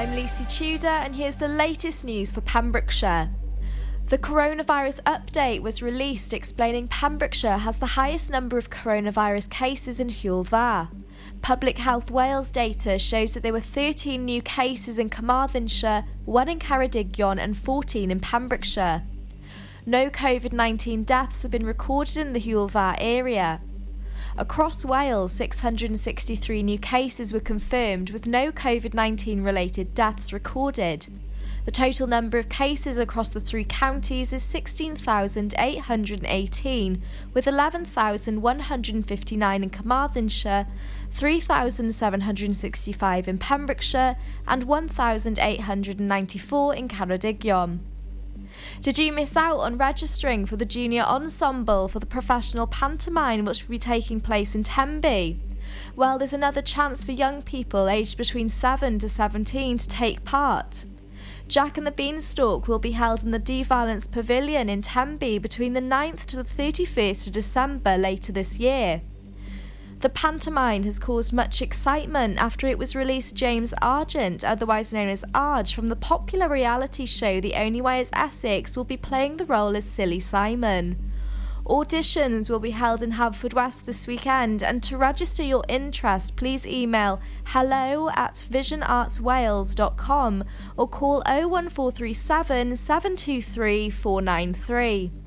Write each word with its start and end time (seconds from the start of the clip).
I'm 0.00 0.14
Lucy 0.14 0.46
Tudor, 0.46 0.88
and 0.88 1.14
here's 1.14 1.34
the 1.34 1.46
latest 1.46 2.06
news 2.06 2.32
for 2.32 2.40
Pembrokeshire. 2.40 3.28
The 4.06 4.16
coronavirus 4.16 5.02
update 5.02 5.60
was 5.60 5.82
released 5.82 6.32
explaining 6.32 6.88
Pembrokeshire 6.88 7.58
has 7.58 7.76
the 7.76 8.00
highest 8.00 8.30
number 8.30 8.56
of 8.56 8.70
coronavirus 8.70 9.50
cases 9.50 10.00
in 10.00 10.08
Hywel 10.08 10.88
Public 11.42 11.76
Health 11.76 12.10
Wales 12.10 12.48
data 12.48 12.98
shows 12.98 13.34
that 13.34 13.42
there 13.42 13.52
were 13.52 13.60
13 13.60 14.24
new 14.24 14.40
cases 14.40 14.98
in 14.98 15.10
Carmarthenshire, 15.10 16.04
1 16.24 16.48
in 16.48 16.60
Ceredigion, 16.60 17.38
and 17.38 17.54
14 17.54 18.10
in 18.10 18.20
Pembrokeshire. 18.20 19.02
No 19.84 20.08
COVID 20.08 20.54
19 20.54 21.04
deaths 21.04 21.42
have 21.42 21.52
been 21.52 21.66
recorded 21.66 22.16
in 22.16 22.32
the 22.32 22.40
Hywel 22.40 22.96
area. 22.98 23.60
Across 24.38 24.84
Wales, 24.84 25.32
663 25.32 26.62
new 26.62 26.78
cases 26.78 27.32
were 27.32 27.40
confirmed 27.40 28.10
with 28.10 28.28
no 28.28 28.52
COVID 28.52 28.94
19 28.94 29.42
related 29.42 29.92
deaths 29.94 30.32
recorded. 30.32 31.08
The 31.64 31.72
total 31.72 32.06
number 32.06 32.38
of 32.38 32.48
cases 32.48 32.98
across 32.98 33.28
the 33.28 33.40
three 33.40 33.64
counties 33.64 34.32
is 34.32 34.42
16,818, 34.44 37.02
with 37.34 37.46
11,159 37.46 39.62
in 39.62 39.70
Carmarthenshire, 39.70 40.66
3,765 41.10 43.28
in 43.28 43.38
Pembrokeshire, 43.38 44.16
and 44.46 44.62
1,894 44.62 46.74
in 46.74 46.88
Ceredigion. 46.88 47.80
Did 48.80 48.98
you 48.98 49.12
miss 49.12 49.36
out 49.36 49.58
on 49.58 49.78
registering 49.78 50.46
for 50.46 50.56
the 50.56 50.64
junior 50.64 51.02
ensemble 51.02 51.88
for 51.88 51.98
the 51.98 52.06
professional 52.06 52.66
pantomime 52.66 53.44
which 53.44 53.62
will 53.62 53.72
be 53.72 53.78
taking 53.78 54.20
place 54.20 54.54
in 54.54 54.62
Tenby? 54.62 55.38
Well, 55.96 56.18
there's 56.18 56.32
another 56.32 56.62
chance 56.62 57.04
for 57.04 57.12
young 57.12 57.42
people 57.42 57.88
aged 57.88 58.16
between 58.16 58.48
7 58.48 58.98
to 58.98 59.08
17 59.08 59.78
to 59.78 59.88
take 59.88 60.24
part. 60.24 60.84
Jack 61.48 61.76
and 61.76 61.86
the 61.86 61.90
Beanstalk 61.90 62.68
will 62.68 62.78
be 62.78 62.92
held 62.92 63.22
in 63.22 63.32
the 63.32 63.38
De-Valence 63.38 64.06
Pavilion 64.06 64.68
in 64.68 64.82
Tenby 64.82 65.38
between 65.38 65.72
the 65.72 65.80
9th 65.80 66.24
to 66.26 66.36
the 66.36 66.44
31st 66.44 67.26
of 67.26 67.32
December 67.32 67.98
later 67.98 68.32
this 68.32 68.58
year. 68.58 69.02
The 70.00 70.08
pantomime 70.08 70.84
has 70.84 70.98
caused 70.98 71.34
much 71.34 71.60
excitement 71.60 72.38
after 72.38 72.66
it 72.66 72.78
was 72.78 72.96
released 72.96 73.34
James 73.34 73.74
Argent, 73.82 74.42
otherwise 74.42 74.94
known 74.94 75.10
as 75.10 75.26
Arg, 75.34 75.68
from 75.68 75.88
the 75.88 75.96
popular 75.96 76.48
reality 76.48 77.04
show 77.04 77.38
The 77.38 77.52
Only 77.52 77.82
Way 77.82 78.00
is 78.00 78.08
Essex, 78.14 78.78
will 78.78 78.84
be 78.84 78.96
playing 78.96 79.36
the 79.36 79.44
role 79.44 79.76
as 79.76 79.84
Silly 79.84 80.18
Simon. 80.18 80.96
Auditions 81.66 82.48
will 82.48 82.60
be 82.60 82.70
held 82.70 83.02
in 83.02 83.12
Haverfordwest 83.12 83.84
this 83.84 84.06
weekend, 84.06 84.62
and 84.62 84.82
to 84.84 84.96
register 84.96 85.42
your 85.42 85.64
interest, 85.68 86.34
please 86.34 86.66
email 86.66 87.20
hello 87.44 88.08
at 88.16 88.42
visionartswales.com 88.50 90.44
or 90.78 90.88
call 90.88 91.22
01437 91.26 92.74
723 92.74 93.90
493. 93.90 95.19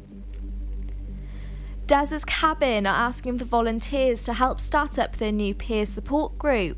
Des's 1.85 2.23
Cabin 2.23 2.87
are 2.87 2.95
asking 2.95 3.39
for 3.39 3.45
volunteers 3.45 4.23
to 4.23 4.33
help 4.33 4.61
start 4.61 4.97
up 4.97 5.17
their 5.17 5.33
new 5.33 5.53
peer 5.53 5.85
support 5.85 6.39
group. 6.39 6.77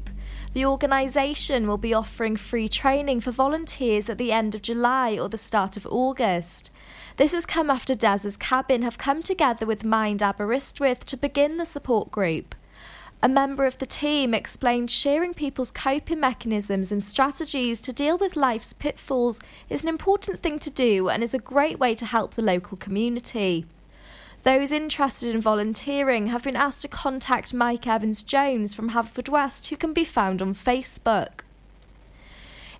The 0.54 0.66
organisation 0.66 1.68
will 1.68 1.78
be 1.78 1.94
offering 1.94 2.36
free 2.36 2.68
training 2.68 3.22
for 3.22 3.30
volunteers 3.30 4.10
at 4.10 4.18
the 4.18 4.32
end 4.32 4.56
of 4.56 4.64
July 4.64 5.20
or 5.20 5.30
the 5.30 5.38
start 5.38 5.78
of 5.78 5.86
August. 5.86 6.72
This 7.18 7.34
has 7.34 7.46
come 7.46 7.70
after 7.70 7.94
Des's 7.94 8.36
Cabin 8.36 8.82
have 8.82 8.98
come 8.98 9.22
together 9.22 9.68
with 9.68 9.84
Mind 9.84 10.24
Aberystwyth 10.24 11.06
to 11.06 11.18
begin 11.18 11.58
the 11.58 11.66
support 11.66 12.10
group. 12.10 12.56
A 13.22 13.30
member 13.30 13.68
of 13.68 13.78
the 13.78 13.86
team 13.86 14.34
explained 14.34 14.90
sharing 14.90 15.36
people's 15.36 15.72
coping 15.72 16.20
mechanisms 16.20 16.92
and 16.92 17.04
strategies 17.04 17.80
to 17.82 17.94
deal 17.94 18.18
with 18.18 18.36
life's 18.36 18.74
pitfalls 18.74 19.40
is 19.70 19.84
an 19.84 19.90
important 19.90 20.40
thing 20.40 20.58
to 20.60 20.72
do 20.72 21.10
and 21.10 21.24
is 21.24 21.36
a 21.36 21.40
great 21.40 21.78
way 21.78 21.94
to 21.94 22.06
help 22.08 22.34
the 22.34 22.44
local 22.44 22.76
community. 22.76 23.68
Those 24.46 24.72
interested 24.72 25.34
in 25.34 25.42
volunteering 25.42 26.28
have 26.28 26.44
been 26.44 26.56
asked 26.56 26.84
to 26.84 26.88
contact 26.88 27.52
Mike 27.52 27.88
Evans 27.88 28.22
Jones 28.22 28.76
from 28.76 28.92
Haverfordwest, 28.92 29.70
who 29.70 29.76
can 29.76 29.92
be 29.92 30.06
found 30.06 30.40
on 30.40 30.54
Facebook. 30.54 31.40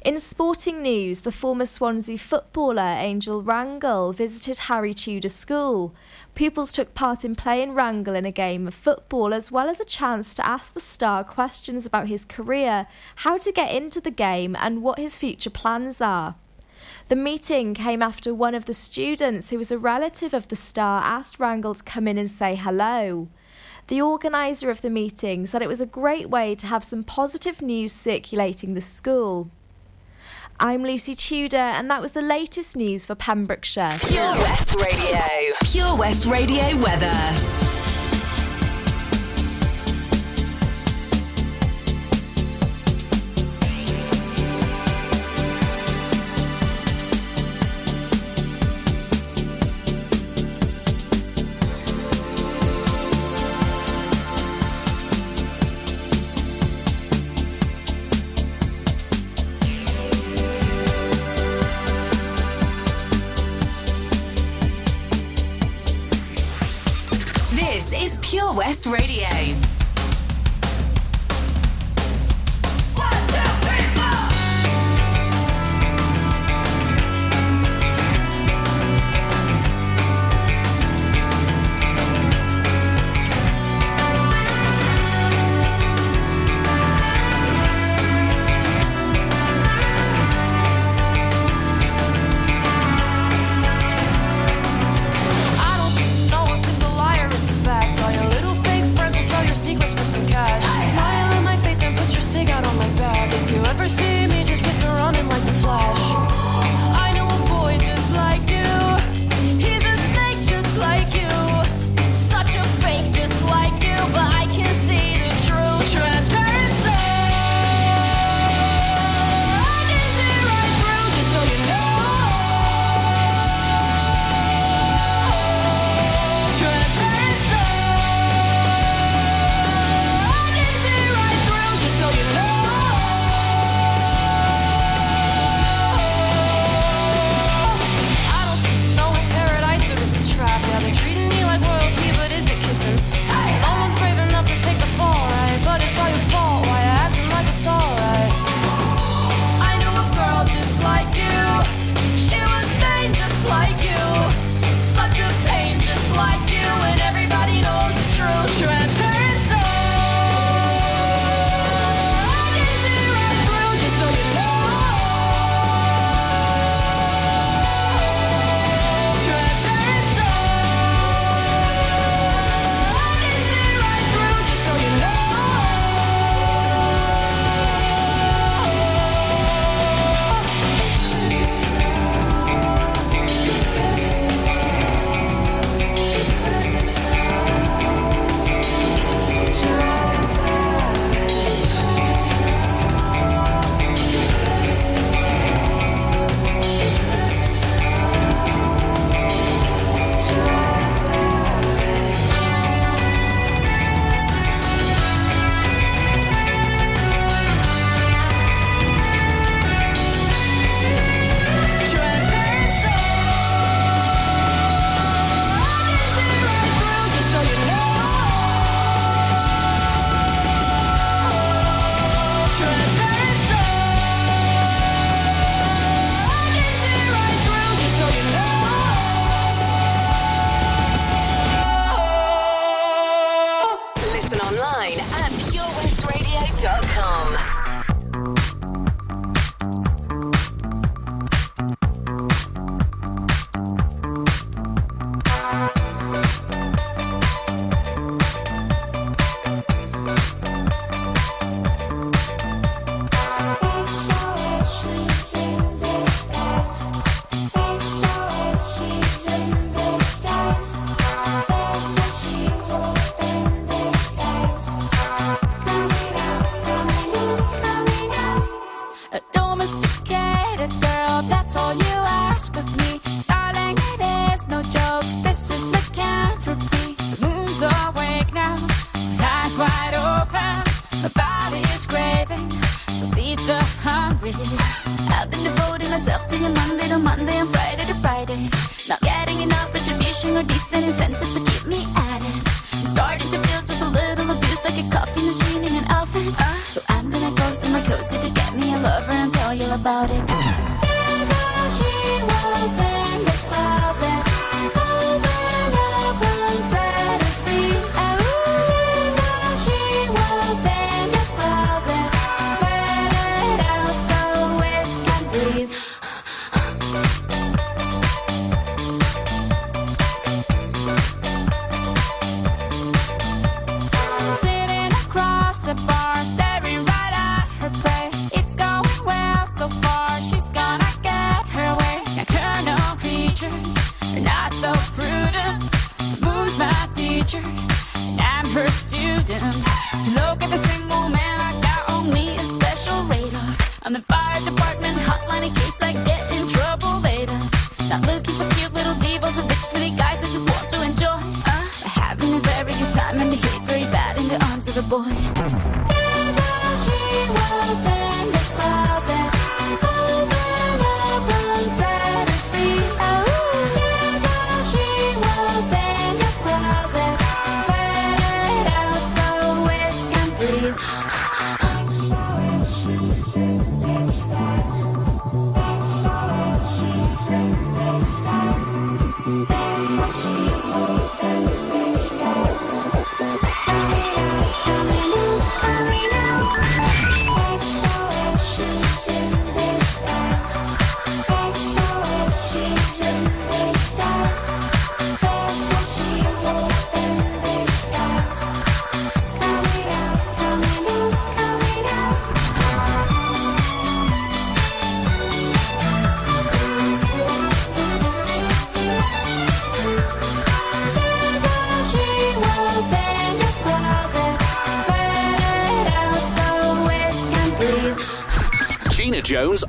In 0.04 0.20
sporting 0.20 0.84
news, 0.84 1.22
the 1.22 1.32
former 1.32 1.66
Swansea 1.66 2.20
footballer 2.20 2.84
Angel 2.84 3.42
Rangel 3.42 4.14
visited 4.14 4.60
Henry 4.60 4.94
Tudor 4.94 5.30
School. 5.30 5.92
Pupils 6.36 6.72
took 6.72 6.94
part 6.94 7.26
in 7.26 7.34
playing 7.36 7.74
Rangel 7.74 8.16
in 8.16 8.26
a 8.26 8.32
game 8.32 8.68
of 8.68 8.76
football, 8.76 9.34
as 9.34 9.52
well 9.52 9.68
as 9.68 9.80
a 9.80 9.86
chance 9.86 10.36
to 10.36 10.46
ask 10.46 10.76
the 10.76 10.80
star 10.80 11.24
questions 11.24 11.84
about 11.84 12.08
his 12.08 12.26
career, 12.26 12.86
how 13.16 13.40
to 13.40 13.52
get 13.52 13.74
into 13.74 14.00
the 14.00 14.12
game, 14.12 14.56
and 14.60 14.84
what 14.84 15.00
his 15.00 15.18
future 15.18 15.50
plans 15.50 16.00
are. 16.00 16.36
The 17.08 17.16
meeting 17.16 17.76
came 17.76 18.02
after 18.02 18.34
one 18.34 18.56
of 18.56 18.66
the 18.66 18.74
students, 18.74 19.52
who 19.52 19.60
was 19.60 19.72
a 19.72 19.78
relative 19.78 20.34
of 20.34 20.48
the 20.48 20.56
star, 20.56 21.04
asked 21.04 21.38
Rangel 21.38 21.78
to 21.78 21.84
come 21.84 22.08
in 22.08 22.18
and 22.18 22.32
say 22.32 22.56
hello. 22.56 23.28
The 23.90 24.02
organiser 24.02 24.72
of 24.72 24.82
the 24.82 24.90
meeting 24.90 25.46
said 25.46 25.62
it 25.62 25.68
was 25.68 25.82
a 25.82 25.86
great 25.86 26.32
way 26.32 26.56
to 26.56 26.66
have 26.66 26.84
some 26.84 27.04
positive 27.04 27.62
news 27.62 27.94
circulating 27.94 28.74
the 28.74 28.82
school. 28.82 29.52
I'm 30.60 30.82
Lucy 30.82 31.14
Tudor, 31.14 31.58
and 31.58 31.92
that 31.92 32.02
was 32.02 32.14
the 32.14 32.24
latest 32.24 32.76
news 32.76 33.06
for 33.06 33.14
Pembrokeshire. 33.14 33.92
Pure 34.10 34.38
West 34.38 34.74
Radio. 34.74 35.20
Pure 35.64 35.96
West 35.98 36.26
Radio 36.26 36.76
weather. 36.78 37.65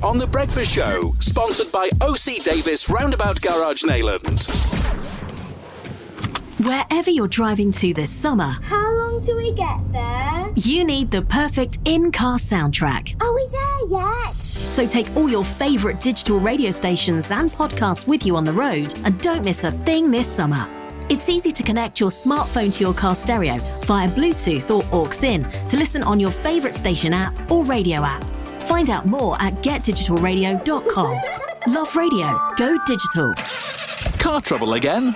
On 0.07 0.17
The 0.17 0.25
Breakfast 0.25 0.73
Show, 0.73 1.13
sponsored 1.19 1.69
by 1.69 1.89
OC 1.99 2.41
Davis 2.41 2.89
Roundabout 2.89 3.41
Garage 3.41 3.83
Neyland. 3.83 4.47
Wherever 6.65 7.09
you're 7.09 7.27
driving 7.27 7.73
to 7.73 7.93
this 7.93 8.09
summer, 8.09 8.55
How 8.61 8.89
long 8.93 9.19
do 9.19 9.35
we 9.35 9.51
get 9.51 9.77
there? 9.91 10.49
you 10.55 10.85
need 10.85 11.11
the 11.11 11.23
perfect 11.23 11.79
in 11.83 12.13
car 12.13 12.37
soundtrack. 12.37 13.21
Are 13.21 13.35
we 13.35 13.49
there 13.51 13.99
yet? 13.99 14.33
So 14.33 14.87
take 14.87 15.13
all 15.17 15.27
your 15.29 15.43
favourite 15.43 16.01
digital 16.01 16.39
radio 16.39 16.71
stations 16.71 17.29
and 17.31 17.51
podcasts 17.51 18.07
with 18.07 18.25
you 18.25 18.37
on 18.37 18.45
the 18.45 18.53
road 18.53 18.93
and 19.03 19.19
don't 19.21 19.43
miss 19.43 19.65
a 19.65 19.71
thing 19.71 20.09
this 20.09 20.25
summer. 20.27 20.69
It's 21.09 21.27
easy 21.27 21.51
to 21.51 21.63
connect 21.63 21.99
your 21.99 22.11
smartphone 22.11 22.73
to 22.75 22.79
your 22.79 22.93
car 22.93 23.13
stereo 23.13 23.57
via 23.83 24.09
Bluetooth 24.11 24.71
or 24.71 24.85
aux 24.95 25.23
in 25.23 25.43
to 25.67 25.75
listen 25.75 26.01
on 26.01 26.17
your 26.17 26.31
favourite 26.31 26.75
station 26.75 27.11
app 27.11 27.33
or 27.51 27.65
radio 27.65 28.05
app. 28.05 28.23
Find 28.67 28.89
out 28.89 29.05
more 29.05 29.41
at 29.41 29.53
getdigitalradio.com. 29.63 31.19
Love 31.67 31.95
radio. 31.95 32.39
Go 32.57 32.77
digital. 32.85 33.33
Car 34.19 34.41
trouble 34.41 34.73
again? 34.73 35.15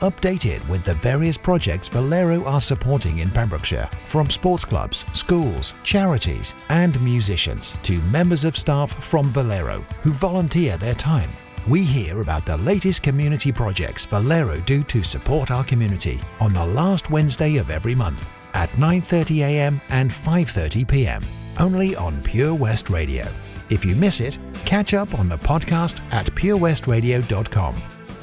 updated 0.00 0.66
with 0.68 0.84
the 0.84 0.94
various 0.94 1.36
projects 1.36 1.88
Valero 1.88 2.44
are 2.44 2.60
supporting 2.60 3.18
in 3.18 3.30
Pembrokeshire, 3.30 3.88
from 4.06 4.30
sports 4.30 4.64
clubs, 4.64 5.04
schools, 5.12 5.74
charities, 5.82 6.54
and 6.68 7.00
musicians 7.00 7.76
to 7.82 8.00
members 8.02 8.44
of 8.44 8.56
staff 8.56 9.02
from 9.02 9.26
Valero 9.28 9.84
who 10.02 10.12
volunteer 10.12 10.76
their 10.76 10.94
time. 10.94 11.30
We 11.66 11.84
hear 11.84 12.20
about 12.20 12.46
the 12.46 12.56
latest 12.56 13.02
community 13.02 13.52
projects 13.52 14.06
Valero 14.06 14.60
do 14.60 14.82
to 14.84 15.02
support 15.02 15.50
our 15.50 15.64
community 15.64 16.20
on 16.40 16.52
the 16.52 16.64
last 16.64 17.10
Wednesday 17.10 17.56
of 17.56 17.68
every 17.70 17.94
month 17.94 18.26
at 18.54 18.70
9:30 18.72 19.40
a.m. 19.40 19.80
and 19.90 20.10
5:30 20.10 20.88
p.m. 20.88 21.22
only 21.58 21.94
on 21.96 22.22
Pure 22.22 22.54
West 22.54 22.88
Radio. 22.90 23.26
If 23.70 23.84
you 23.84 23.94
miss 23.96 24.20
it, 24.20 24.38
catch 24.64 24.94
up 24.94 25.18
on 25.18 25.28
the 25.28 25.38
podcast 25.38 26.00
at 26.10 26.26
purewestradio.com. 26.34 27.97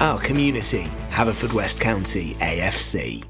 our 0.00 0.20
community. 0.20 0.84
Haverfordwest 1.10 1.80
County 1.80 2.34
AFC. 2.40 3.24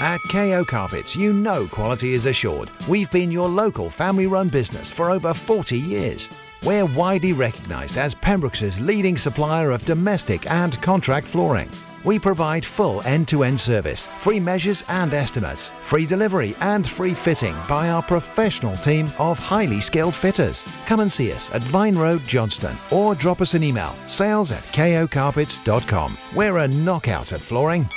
At 0.00 0.20
KO 0.30 0.64
Carpets, 0.64 1.14
you 1.14 1.32
know 1.32 1.68
quality 1.68 2.14
is 2.14 2.26
assured. 2.26 2.70
We've 2.88 3.10
been 3.12 3.30
your 3.30 3.48
local 3.48 3.88
family 3.88 4.26
run 4.26 4.48
business 4.48 4.90
for 4.90 5.10
over 5.10 5.32
40 5.32 5.78
years. 5.78 6.28
We're 6.64 6.86
widely 6.86 7.32
recognised 7.32 7.98
as 7.98 8.14
Pembrokeshire's 8.14 8.80
leading 8.80 9.16
supplier 9.16 9.70
of 9.70 9.84
domestic 9.84 10.50
and 10.50 10.80
contract 10.82 11.28
flooring. 11.28 11.70
We 12.04 12.18
provide 12.18 12.64
full 12.64 13.02
end-to-end 13.06 13.58
service, 13.58 14.08
free 14.20 14.40
measures 14.40 14.84
and 14.88 15.14
estimates, 15.14 15.70
free 15.82 16.06
delivery 16.06 16.54
and 16.60 16.86
free 16.86 17.14
fitting 17.14 17.54
by 17.68 17.90
our 17.90 18.02
professional 18.02 18.76
team 18.76 19.08
of 19.18 19.38
highly 19.38 19.80
skilled 19.80 20.14
fitters. 20.14 20.64
Come 20.86 21.00
and 21.00 21.10
see 21.10 21.32
us 21.32 21.50
at 21.52 21.62
Vine 21.64 21.96
Road 21.96 22.22
Johnston 22.26 22.76
or 22.90 23.14
drop 23.14 23.40
us 23.40 23.54
an 23.54 23.62
email 23.62 23.94
sales 24.06 24.52
at 24.52 24.62
kocarpets.com. 24.64 26.18
We're 26.34 26.58
a 26.58 26.68
knockout 26.68 27.32
at 27.32 27.40
flooring. 27.40 27.88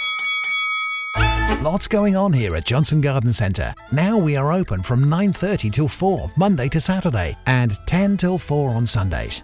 Lots 1.61 1.87
going 1.87 2.15
on 2.15 2.31
here 2.31 2.55
at 2.55 2.65
Johnston 2.65 3.01
Garden 3.01 3.33
Centre. 3.33 3.73
Now 3.91 4.17
we 4.17 4.35
are 4.35 4.51
open 4.51 4.83
from 4.83 5.09
9:30 5.09 5.71
till 5.71 5.87
4 5.87 6.31
Monday 6.35 6.69
to 6.69 6.79
Saturday 6.79 7.35
and 7.47 7.79
10 7.87 8.17
till 8.17 8.37
4 8.37 8.69
on 8.69 8.85
Sundays. 8.85 9.43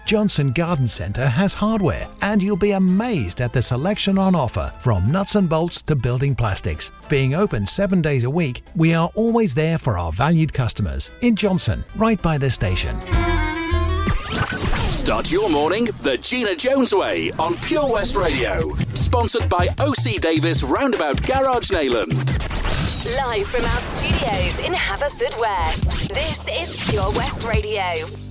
Johnston 0.05 0.51
Garden 0.51 0.87
Centre 0.87 1.27
has 1.27 1.53
hardware, 1.53 2.07
and 2.21 2.41
you'll 2.41 2.57
be 2.57 2.71
amazed 2.71 3.39
at 3.41 3.53
the 3.53 3.61
selection 3.61 4.17
on 4.17 4.35
offer 4.35 4.73
from 4.79 5.11
nuts 5.11 5.35
and 5.35 5.47
bolts 5.47 5.81
to 5.83 5.95
building 5.95 6.35
plastics. 6.35 6.91
Being 7.07 7.35
open 7.35 7.65
seven 7.65 8.01
days 8.01 8.23
a 8.23 8.29
week, 8.29 8.63
we 8.75 8.93
are 8.93 9.09
always 9.15 9.53
there 9.53 9.77
for 9.77 9.97
our 9.97 10.11
valued 10.11 10.51
customers 10.53 11.11
in 11.21 11.35
Johnston, 11.35 11.83
right 11.95 12.21
by 12.21 12.37
the 12.37 12.49
station. 12.49 12.99
Start 14.91 15.31
your 15.31 15.49
morning 15.49 15.85
the 16.01 16.17
Gina 16.17 16.55
Jones 16.55 16.93
way 16.93 17.31
on 17.39 17.55
Pure 17.57 17.93
West 17.93 18.15
Radio. 18.15 18.73
Sponsored 18.93 19.49
by 19.49 19.67
OC 19.79 20.21
Davis 20.21 20.63
Roundabout 20.63 21.21
Garage 21.23 21.71
Neyland. 21.71 22.13
Live 23.17 23.47
from 23.47 23.63
our 23.63 23.81
studios 23.81 24.59
in 24.59 24.73
Haverfordwest. 24.73 26.07
This 26.09 26.47
is 26.47 26.89
Pure 26.89 27.11
West 27.11 27.43
Radio. 27.43 28.30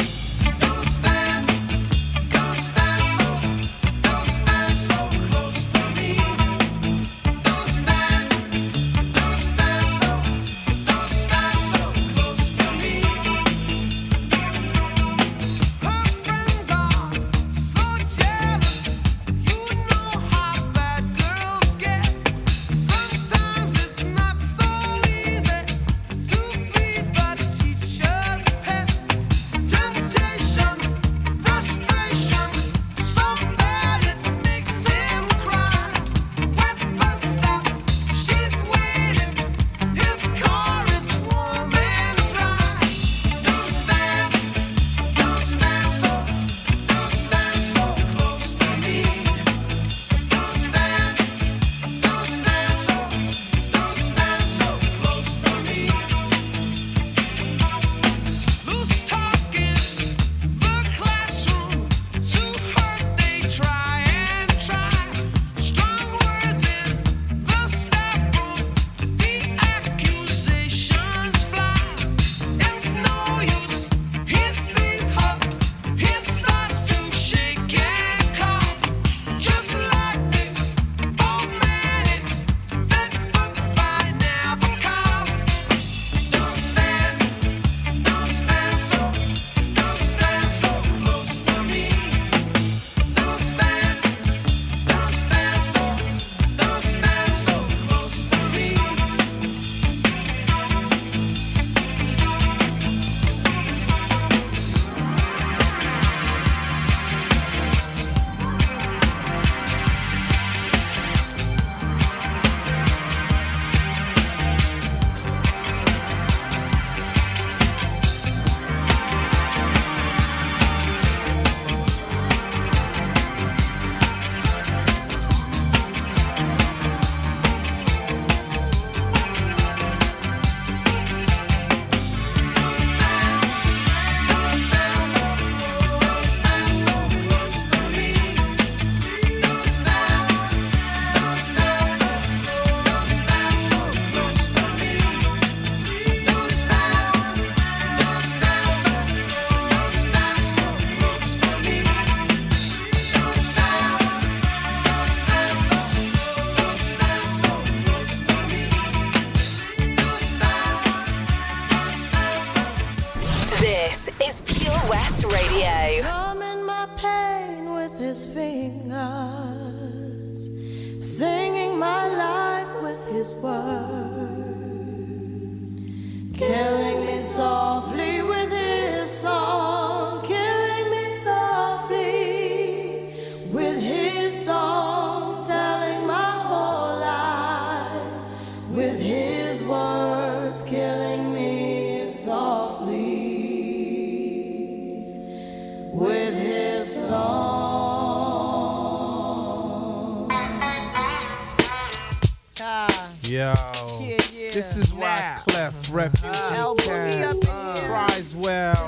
Ah, 202.63 203.09
Yo, 203.23 203.31
yeah, 203.31 203.55
yeah. 203.99 204.51
this 204.51 204.77
is 204.77 204.93
why 204.93 205.15
Now. 205.15 205.41
Clef 205.47 205.73
put 205.89 206.23
ah. 206.23 207.05
me 207.05 207.11
Camp 207.13 207.43
in 207.43 207.49
here. 207.75 207.89
well. 208.35 208.87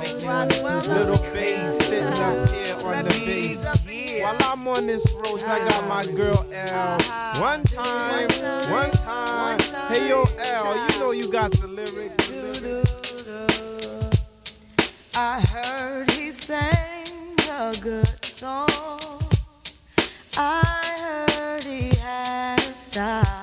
Little 0.85 1.33
bass 1.33 1.79
sitting 1.87 2.05
up 2.05 2.49
here 2.49 2.75
on 2.85 3.05
the 3.05 3.23
bass. 3.25 4.21
While 4.21 4.37
I'm 4.41 4.67
on 4.67 4.85
this 4.85 5.11
road, 5.13 5.41
I 5.41 5.57
got 5.67 5.87
my 5.87 6.05
ah. 6.07 6.15
girl 6.15 6.45
L. 6.53 6.97
Uh-huh. 6.99 7.41
One 7.41 7.63
time, 7.63 8.29
one 8.71 8.91
time. 8.91 9.59
Hey 9.91 10.07
yo, 10.07 10.25
L, 10.39 10.91
you 10.91 10.99
know 10.99 11.11
you 11.11 11.31
got 11.31 11.51
the 11.53 11.67
lyrics. 11.67 12.31
I 15.15 15.41
heard 15.41 16.11
he 16.11 16.31
sang 16.31 17.35
a 17.49 17.73
good 17.81 18.23
song. 18.23 18.69
I 20.37 20.61
heard 21.27 21.63
he 21.63 21.95
had 21.97 22.59
a 22.59 22.75
style. 22.75 23.42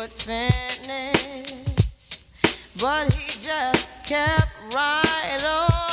would 0.00 0.10
finish, 0.12 1.52
but 2.80 3.12
he 3.12 3.26
just 3.38 3.86
kept 4.06 4.50
right 4.72 5.44
on, 5.44 5.89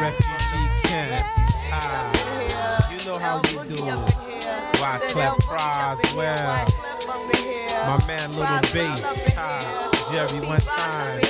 refugee 0.00 0.68
camp. 0.84 1.22
Ah, 1.72 2.90
you 2.90 2.98
know 3.06 3.18
how 3.18 3.40
we 3.42 3.74
do. 3.74 3.82
Why 4.80 4.98
Clef 5.08 5.36
cries 5.38 6.14
well. 6.14 6.66
My 7.86 8.06
man 8.06 8.30
Little 8.30 8.60
Bass. 8.72 9.34
Ah, 9.36 9.90
Jerry 10.10 10.46
one 10.46 10.60
time. 10.60 11.20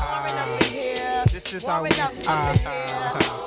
Ah, 0.00 1.24
this 1.32 1.52
is 1.52 1.64
how 1.64 1.82
we. 1.82 1.90
Ah, 2.26 2.54
ah, 2.66 3.12
ah. 3.16 3.44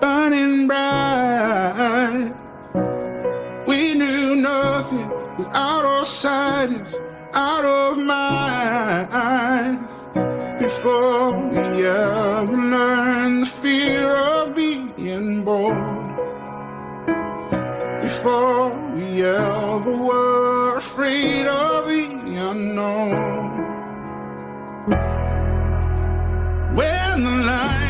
Burning 0.00 0.66
bright. 0.66 2.34
We 3.68 3.94
knew 3.94 4.36
nothing 4.36 5.08
was 5.38 5.46
out 5.54 5.84
of 5.84 6.06
sight, 6.08 6.70
is 6.70 6.96
out 7.32 7.64
of 7.64 7.98
mind. 7.98 9.78
Before 10.58 11.48
we 11.48 11.86
ever 11.86 12.56
learned 12.74 13.42
the 13.42 13.46
fear 13.46 14.08
of 14.08 14.56
being 14.56 15.44
bold. 15.44 15.76
Before 18.02 18.70
we 18.94 19.22
ever 19.22 19.96
were 20.08 20.78
afraid 20.78 21.46
of 21.46 21.86
the 21.86 22.02
unknown. 22.50 23.50
when 26.74 27.22
the 27.22 27.30
lights 27.46 27.89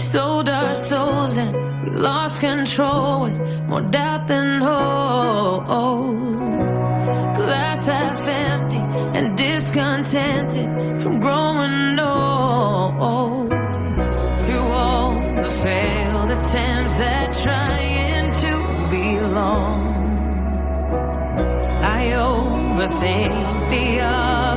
sold 0.00 0.48
our 0.48 0.74
souls 0.74 1.36
and 1.36 1.52
we 1.84 1.90
lost 1.90 2.40
control 2.40 3.22
with 3.22 3.38
more 3.68 3.82
doubt 3.82 4.26
than 4.28 4.60
hope. 4.62 5.66
Glass 7.36 7.86
half 7.86 8.26
empty 8.26 8.82
and 9.16 9.36
discontented 9.36 11.02
from 11.02 11.20
growing 11.20 11.98
old. 11.98 13.50
Through 14.44 14.68
all 14.82 15.12
the 15.42 15.50
failed 15.64 16.30
attempts 16.30 17.00
at 17.00 17.28
trying 17.44 18.32
to 18.44 18.52
belong, 18.94 19.80
I 21.82 22.02
overthink 22.28 23.34
the 23.70 24.00
obvious 24.00 24.49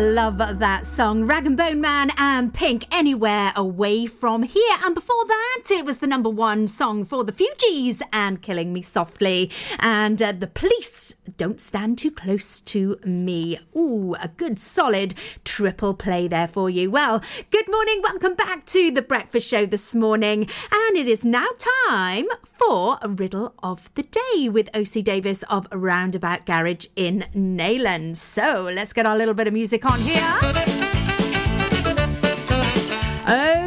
love 0.00 0.38
that 0.38 0.86
song. 0.86 1.24
Rag 1.24 1.46
and 1.46 1.56
Bone 1.56 1.80
Man 1.80 2.10
and 2.16 2.54
Pink, 2.54 2.86
Anywhere 2.90 3.52
Away 3.54 4.06
From 4.06 4.42
Here. 4.44 4.76
And 4.82 4.94
before 4.94 5.26
that, 5.26 5.64
it 5.70 5.84
was 5.84 5.98
the 5.98 6.06
number 6.06 6.30
one 6.30 6.66
song 6.68 7.04
for 7.04 7.22
the 7.22 7.32
Fugees 7.32 8.00
and 8.10 8.40
Killing 8.40 8.72
Me 8.72 8.80
Softly. 8.80 9.50
And 9.78 10.22
uh, 10.22 10.32
the 10.32 10.46
police 10.46 11.14
don't 11.36 11.60
stand 11.60 11.98
too 11.98 12.10
close 12.10 12.62
to 12.62 12.98
me. 13.04 13.58
Ooh, 13.76 14.14
a 14.20 14.28
good 14.28 14.58
solid 14.58 15.14
triple 15.44 15.92
play 15.92 16.28
there 16.28 16.48
for 16.48 16.70
you. 16.70 16.90
Well, 16.90 17.22
good 17.50 17.68
morning. 17.68 18.00
Welcome 18.02 18.34
back 18.34 18.64
to 18.66 18.90
the 18.90 19.02
breakfast 19.02 19.48
show 19.48 19.66
this 19.66 19.94
morning. 19.94 20.48
And 20.72 20.96
it 20.96 21.08
is 21.08 21.26
now 21.26 21.48
time 21.84 22.26
for 22.42 22.98
a 23.02 23.08
riddle 23.08 23.54
of 23.62 23.90
the 23.96 24.04
day 24.04 24.48
with 24.48 24.74
OC 24.74 25.04
Davis 25.04 25.42
of 25.44 25.66
Roundabout 25.72 26.46
Garage 26.46 26.86
in 26.96 27.26
Neyland. 27.34 28.16
So 28.16 28.68
let's 28.72 28.94
get 28.94 29.04
our 29.04 29.16
little 29.16 29.34
bit 29.34 29.46
of 29.46 29.52
music 29.52 29.84
on 29.84 29.89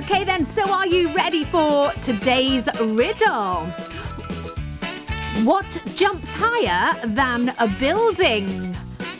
Okay, 0.03 0.23
then, 0.23 0.45
so 0.45 0.63
are 0.71 0.87
you 0.87 1.13
ready 1.13 1.43
for 1.43 1.91
today's 2.01 2.69
riddle? 2.79 3.65
What 5.43 5.83
jumps 5.95 6.31
higher 6.31 6.93
than 7.07 7.49
a 7.59 7.67
building? 7.77 8.73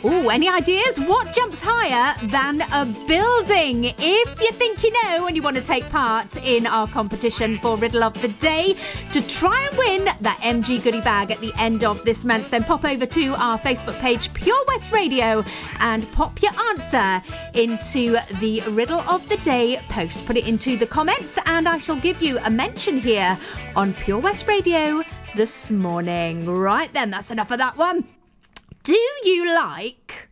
Oh, 0.06 0.28
any 0.28 0.50
ideas? 0.50 1.00
What 1.00 1.32
jumps 1.32 1.62
higher 1.62 2.14
than 2.26 2.60
a 2.60 2.84
building? 3.08 3.84
If 3.98 4.38
you 4.38 4.52
think 4.52 4.82
you 4.82 4.92
know 5.02 5.26
and 5.26 5.34
you 5.34 5.40
want 5.40 5.56
to 5.56 5.62
take 5.62 5.88
part 5.88 6.46
in 6.46 6.66
our 6.66 6.86
competition 6.86 7.56
for 7.56 7.78
Riddle 7.78 8.04
of 8.04 8.20
the 8.20 8.28
Day 8.28 8.76
to 9.12 9.26
try 9.26 9.66
and 9.66 9.78
win 9.78 10.04
that 10.20 10.38
MG 10.42 10.84
goodie 10.84 11.00
bag 11.00 11.30
at 11.30 11.40
the 11.40 11.54
end 11.58 11.84
of 11.84 12.04
this 12.04 12.22
month, 12.22 12.50
then 12.50 12.64
pop 12.64 12.84
over 12.84 13.06
to 13.06 13.34
our 13.38 13.58
Facebook 13.58 13.98
page, 13.98 14.32
Pure 14.34 14.62
West 14.68 14.92
Radio, 14.92 15.42
and 15.80 16.06
pop 16.12 16.42
your 16.42 16.52
answer 16.68 17.22
into 17.54 18.18
the 18.40 18.60
Riddle 18.72 19.00
of 19.08 19.26
the 19.30 19.38
Day 19.38 19.80
post. 19.88 20.26
Put 20.26 20.36
it 20.36 20.46
into 20.46 20.76
the 20.76 20.86
comments, 20.86 21.38
and 21.46 21.66
I 21.66 21.78
shall 21.78 21.96
give 21.96 22.20
you 22.20 22.38
a 22.44 22.50
mention 22.50 22.98
here 22.98 23.38
on 23.74 23.94
Pure 23.94 24.18
West 24.18 24.46
Radio 24.46 25.02
this 25.34 25.72
morning. 25.72 26.44
Right 26.44 26.92
then, 26.92 27.08
that's 27.08 27.30
enough 27.30 27.50
of 27.50 27.56
that 27.56 27.78
one. 27.78 28.04
Do 28.84 29.00
you 29.24 29.46
like 29.54 30.28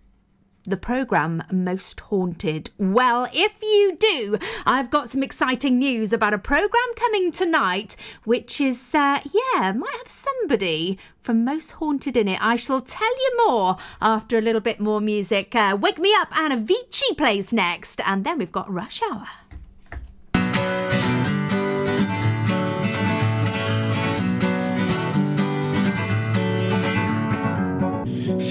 the 0.64 0.76
programme 0.76 1.42
Most 1.50 2.00
Haunted? 2.00 2.68
Well, 2.76 3.26
if 3.32 3.62
you 3.62 3.96
do, 3.98 4.36
I've 4.66 4.90
got 4.90 5.08
some 5.08 5.22
exciting 5.22 5.78
news 5.78 6.12
about 6.12 6.34
a 6.34 6.38
programme 6.38 6.94
coming 6.94 7.32
tonight, 7.32 7.96
which 8.24 8.60
is, 8.60 8.94
uh, 8.94 9.20
yeah, 9.32 9.72
might 9.72 9.96
have 9.96 10.08
somebody 10.08 10.98
from 11.22 11.46
Most 11.46 11.70
Haunted 11.70 12.14
in 12.14 12.28
it. 12.28 12.44
I 12.44 12.56
shall 12.56 12.82
tell 12.82 13.16
you 13.16 13.48
more 13.48 13.78
after 14.02 14.36
a 14.36 14.42
little 14.42 14.60
bit 14.60 14.78
more 14.78 15.00
music. 15.00 15.54
Uh, 15.54 15.74
Wake 15.80 15.98
Me 15.98 16.14
Up 16.18 16.38
and 16.38 16.52
Avicii 16.52 17.16
plays 17.16 17.54
next, 17.54 18.02
and 18.06 18.26
then 18.26 18.36
we've 18.36 18.52
got 18.52 18.70
Rush 18.70 19.00
Hour. 19.10 19.28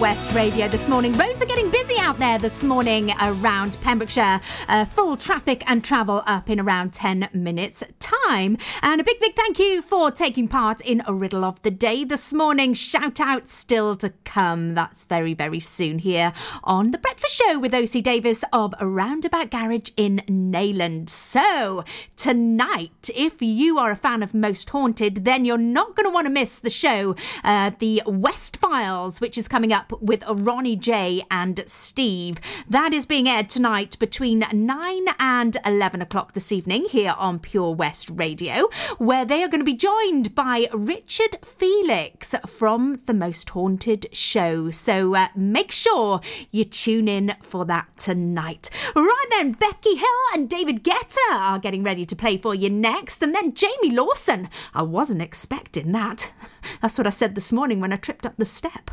West 0.00 0.32
Radio 0.32 0.66
this 0.66 0.88
morning. 0.88 1.12
Roads 1.12 1.42
are 1.42 1.46
getting 1.46 1.70
busy 1.70 1.96
out 1.98 2.18
there 2.18 2.38
this 2.38 2.64
morning 2.64 3.12
around 3.20 3.78
Pembrokeshire. 3.82 4.40
Uh, 4.66 4.86
full 4.86 5.14
traffic 5.14 5.62
and 5.66 5.84
travel 5.84 6.22
up 6.26 6.48
in 6.48 6.58
around 6.58 6.94
10 6.94 7.28
minutes' 7.34 7.84
time. 8.30 8.56
And 8.82 9.00
a 9.00 9.04
big, 9.04 9.18
big 9.18 9.34
thank 9.34 9.58
you 9.58 9.82
for 9.82 10.10
taking 10.10 10.46
part 10.46 10.80
in 10.82 11.02
a 11.06 11.12
riddle 11.12 11.44
of 11.44 11.60
the 11.62 11.70
day 11.70 12.04
this 12.04 12.32
morning. 12.32 12.74
Shout 12.74 13.18
out 13.18 13.48
still 13.48 13.96
to 13.96 14.10
come. 14.24 14.74
That's 14.74 15.04
very, 15.04 15.34
very 15.34 15.58
soon 15.58 15.98
here 15.98 16.32
on 16.62 16.92
The 16.92 16.98
Breakfast 16.98 17.34
Show 17.34 17.58
with 17.58 17.74
OC 17.74 18.04
Davis 18.04 18.44
of 18.52 18.72
Roundabout 18.80 19.50
Garage 19.50 19.90
in 19.96 20.22
Neyland. 20.28 21.10
So, 21.10 21.84
tonight, 22.16 23.10
if 23.16 23.42
you 23.42 23.78
are 23.78 23.90
a 23.90 23.96
fan 23.96 24.22
of 24.22 24.32
Most 24.32 24.70
Haunted, 24.70 25.24
then 25.24 25.44
you're 25.44 25.58
not 25.58 25.96
going 25.96 26.06
to 26.06 26.14
want 26.14 26.26
to 26.26 26.32
miss 26.32 26.58
the 26.58 26.70
show, 26.70 27.16
uh, 27.42 27.72
The 27.78 28.02
West 28.06 28.58
Files, 28.58 29.20
which 29.20 29.36
is 29.36 29.48
coming 29.48 29.72
up 29.72 30.00
with 30.00 30.22
Ronnie 30.28 30.76
J 30.76 31.22
and 31.32 31.64
Steve. 31.66 32.38
That 32.68 32.92
is 32.92 33.06
being 33.06 33.28
aired 33.28 33.50
tonight 33.50 33.98
between 33.98 34.44
9 34.52 35.04
and 35.18 35.56
11 35.66 36.00
o'clock 36.00 36.34
this 36.34 36.52
evening 36.52 36.84
here 36.84 37.14
on 37.18 37.40
Pure 37.40 37.74
West 37.74 38.08
Radio, 38.20 38.68
where 38.98 39.24
they 39.24 39.42
are 39.42 39.48
going 39.48 39.60
to 39.60 39.64
be 39.64 39.72
joined 39.72 40.34
by 40.34 40.68
Richard 40.74 41.38
Felix 41.42 42.34
from 42.46 43.00
The 43.06 43.14
Most 43.14 43.48
Haunted 43.50 44.08
Show. 44.12 44.70
So 44.70 45.14
uh, 45.14 45.28
make 45.34 45.72
sure 45.72 46.20
you 46.50 46.66
tune 46.66 47.08
in 47.08 47.34
for 47.40 47.64
that 47.64 47.96
tonight. 47.96 48.68
Right 48.94 49.26
then, 49.30 49.52
Becky 49.52 49.96
Hill 49.96 50.20
and 50.34 50.50
David 50.50 50.84
Guetta 50.84 51.32
are 51.32 51.58
getting 51.58 51.82
ready 51.82 52.04
to 52.04 52.14
play 52.14 52.36
for 52.36 52.54
you 52.54 52.68
next, 52.68 53.22
and 53.22 53.34
then 53.34 53.54
Jamie 53.54 53.90
Lawson. 53.90 54.50
I 54.74 54.82
wasn't 54.82 55.22
expecting 55.22 55.92
that. 55.92 56.30
That's 56.82 56.98
what 56.98 57.06
I 57.06 57.10
said 57.10 57.34
this 57.34 57.52
morning 57.52 57.80
when 57.80 57.92
I 57.92 57.96
tripped 57.96 58.26
up 58.26 58.36
the 58.36 58.44
step. 58.44 58.90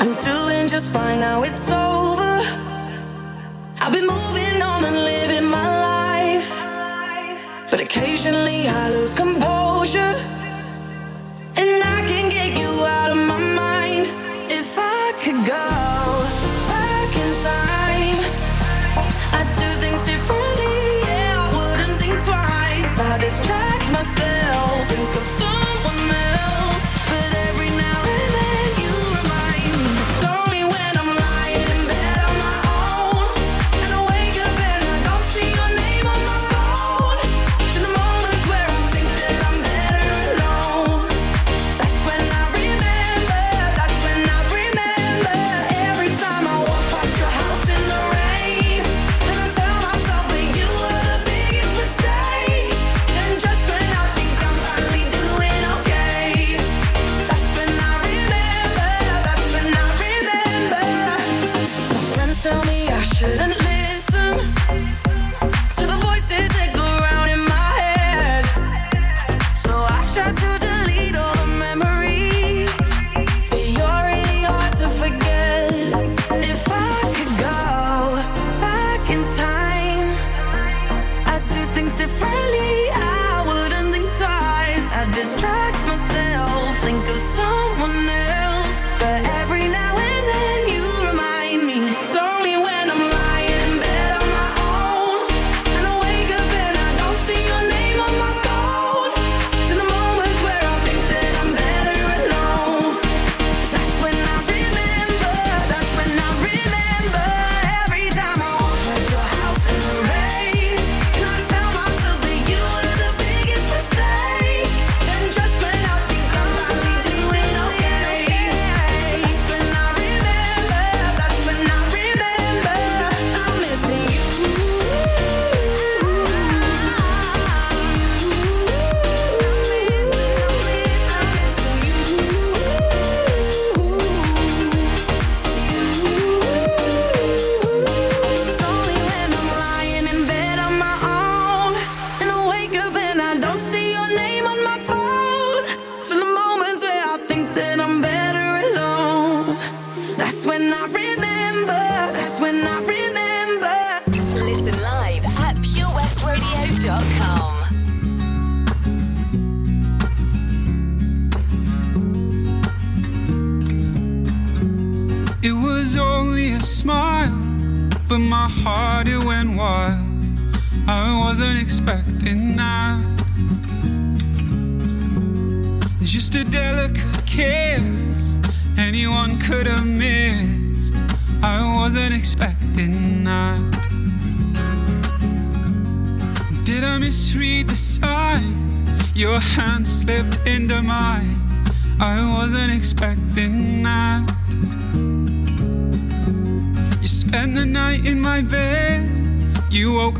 I'm 0.00 0.16
doing 0.18 0.66
just 0.66 0.92
fine 0.92 1.20
now, 1.20 1.44
it's 1.44 1.70
over. 1.70 2.40
I've 3.82 3.92
been 3.92 4.06
moving 4.06 4.60
on 4.60 4.84
and 4.84 4.96
living 4.96 5.48
my 5.48 5.80
life. 5.80 5.99
But 7.70 7.80
occasionally 7.80 8.66
I 8.66 8.90
lose 8.90 9.14
composure. 9.14 10.14
And 11.56 11.82
I 11.84 12.04
can 12.08 12.28
get 12.28 12.58
you 12.58 12.68
out 12.84 13.10
of 13.12 13.18
my 13.28 13.38
mind. 13.38 14.06
If 14.50 14.76
I 14.76 15.12
could 15.22 15.46
go 15.46 15.99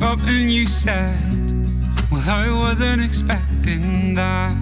up 0.02 0.18
and 0.22 0.50
you 0.50 0.66
said, 0.66 1.52
Well, 2.10 2.28
I 2.28 2.50
wasn't 2.50 3.02
expecting 3.02 4.14
that. 4.14 4.56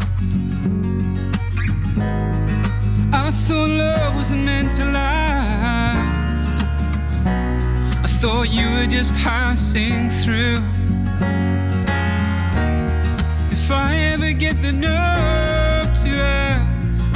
I 3.13 3.31
thought 3.31 3.71
love 3.71 4.15
wasn't 4.17 4.45
meant 4.45 4.73
to 4.73 4.85
last. 4.85 6.55
I 7.25 8.09
thought 8.21 8.49
you 8.51 8.67
were 8.71 8.87
just 8.87 9.15
passing 9.15 10.11
through. 10.11 10.59
If 13.53 13.71
I 13.71 13.97
ever 14.13 14.33
get 14.33 14.61
the 14.61 14.73
nerve 14.73 15.93
to 16.03 16.09
ask, 16.09 17.11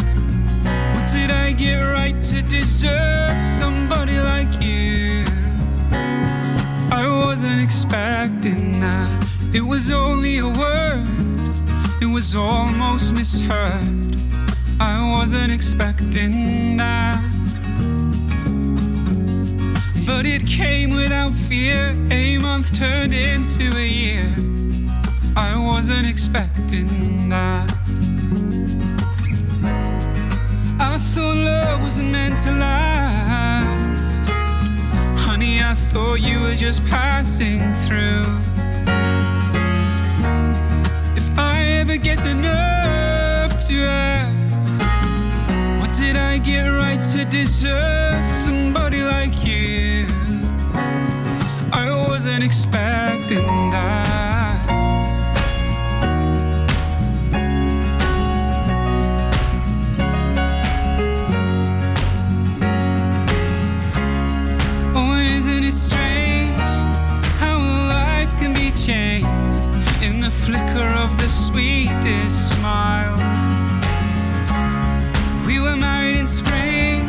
what 0.95 1.11
did 1.11 1.31
I 1.31 1.53
get 1.53 1.77
right 1.77 2.20
to 2.23 2.43
deserve 2.43 3.41
somebody 3.41 4.18
like 4.18 4.62
you? 4.62 4.72
I 7.43 7.45
wasn't 7.45 7.62
expecting 7.64 8.80
that. 8.80 9.28
It 9.53 9.62
was 9.62 9.90
only 9.90 10.38
a 10.38 10.47
word, 10.47 11.05
it 12.01 12.07
was 12.07 12.36
almost 12.36 13.14
misheard. 13.14 14.16
I 14.78 15.11
wasn't 15.11 15.51
expecting 15.53 16.76
that. 16.76 17.20
But 20.07 20.24
it 20.24 20.47
came 20.47 20.90
without 20.90 21.32
fear. 21.32 21.93
A 22.12 22.38
month 22.38 22.72
turned 22.78 23.12
into 23.12 23.76
a 23.76 23.88
year. 23.88 24.32
I 25.34 25.59
wasn't 25.59 26.07
expecting 26.07 27.28
that. 27.30 27.68
I 30.78 30.97
thought 30.97 31.36
love 31.36 31.82
wasn't 31.82 32.12
meant 32.12 32.38
to 32.45 32.53
last. 32.53 33.12
I 35.63 35.75
thought 35.75 36.21
you 36.21 36.41
were 36.41 36.55
just 36.55 36.85
passing 36.87 37.61
through. 37.85 38.25
If 41.17 41.39
I 41.39 41.63
ever 41.81 41.97
get 41.97 42.19
the 42.19 42.35
nerve 42.35 43.53
to 43.69 43.85
ask, 43.85 44.81
what 45.81 45.97
did 45.97 46.17
I 46.17 46.39
get 46.39 46.67
right 46.67 47.03
to 47.13 47.25
deserve 47.25 48.27
somebody 48.27 49.03
like 49.03 49.47
you? 49.47 50.07
I 51.73 51.89
wasn't 52.09 52.43
expecting 52.43 53.71
that. 53.71 54.32
Flicker 70.45 70.90
of 71.05 71.16
the 71.18 71.28
sweetest 71.28 72.51
smile? 72.55 73.16
We 75.47 75.61
were 75.61 75.76
married 75.76 76.16
in 76.18 76.26
spring. 76.26 77.01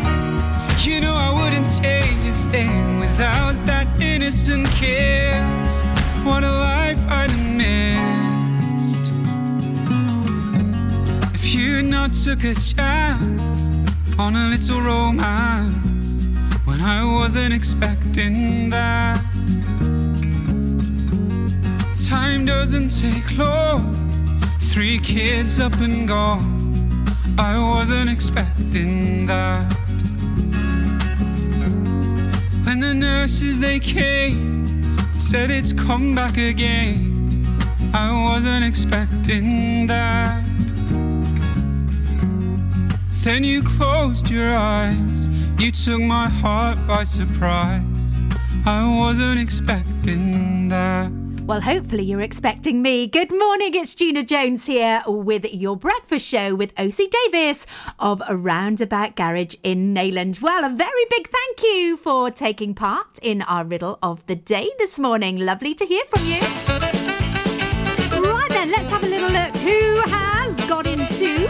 You 0.80 1.02
know 1.02 1.16
I 1.16 1.32
wouldn't 1.34 1.66
change 1.82 2.26
a 2.26 2.34
thing 2.52 3.00
without 3.00 3.56
that 3.66 3.88
innocent 4.00 4.68
kiss. 4.72 5.82
What 6.24 6.44
a 6.44 6.52
life 6.52 7.04
I'd 7.08 7.32
have 7.32 7.48
missed 7.64 9.06
if 11.34 11.56
you 11.56 11.82
not 11.82 12.14
took 12.14 12.44
a 12.44 12.54
chance 12.54 13.72
on 14.20 14.36
a 14.36 14.48
little 14.50 14.82
romance 14.82 16.22
when 16.66 16.82
I 16.82 17.04
wasn't 17.04 17.54
expecting 17.54 18.70
that. 18.70 19.33
Time 22.10 22.46
doesn't 22.46 22.90
take 22.90 23.38
long. 23.38 23.96
Three 24.60 25.00
kids 25.00 25.62
up 25.62 25.74
and 25.80 26.06
gone. 26.06 27.06
I 27.38 27.58
wasn't 27.58 28.10
expecting 28.10 29.26
that. 29.28 29.74
When 32.66 32.82
the 32.82 32.94
nurses 32.94 33.60
they 33.62 33.80
came, 33.80 34.98
said 35.18 35.50
it's 35.50 35.72
come 35.72 36.14
back 36.14 36.38
again. 36.38 37.46
I 37.94 38.12
wasn't 38.12 38.66
expecting 38.66 39.88
that. 39.88 40.44
Then 43.24 43.46
you 43.46 43.64
closed 43.64 44.30
your 44.30 44.54
eyes, 44.54 45.28
you 45.58 45.72
took 45.72 46.02
my 46.02 46.28
heart 46.28 46.78
by 46.86 47.06
surprise. 47.06 48.14
I 48.66 48.94
wasn't 49.00 49.40
expecting 49.40 50.68
that. 50.68 51.23
Well, 51.46 51.60
hopefully 51.60 52.04
you're 52.04 52.22
expecting 52.22 52.82
me. 52.82 53.06
Good 53.06 53.30
morning, 53.32 53.76
it's 53.76 53.94
Gina 53.94 54.24
Jones 54.24 54.66
here 54.66 55.04
with 55.06 55.54
your 55.54 55.76
breakfast 55.76 56.26
show 56.26 56.56
with 56.56 56.72
OC 56.80 57.10
Davis 57.12 57.66
of 58.00 58.22
Roundabout 58.30 59.18
Garage 59.18 59.56
in 59.62 59.94
Neyland. 59.94 60.42
Well, 60.42 60.64
a 60.64 60.70
very 60.70 61.06
big 61.10 61.28
thank 61.28 61.62
you 61.62 61.98
for 61.98 62.32
taking 62.32 62.74
part 62.74 63.20
in 63.22 63.42
our 63.42 63.66
riddle 63.66 64.00
of 64.02 64.26
the 64.26 64.38
day 64.38 64.72
this 64.78 64.98
morning. 64.98 65.36
Lovely 65.36 65.76
to 65.76 65.86
hear 65.86 66.06
from 66.06 66.26
you. 66.26 66.40
Right 68.24 68.50
then, 68.50 68.72
let's 68.72 68.90
have 68.90 69.04
a 69.04 69.08
little 69.08 69.30
look. 69.30 69.54
Who 69.58 70.02
has 70.12 70.56
got 70.68 70.88
into? 70.88 71.46